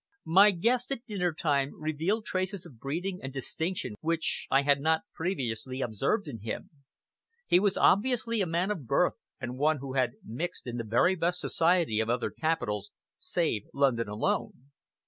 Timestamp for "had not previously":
4.63-5.79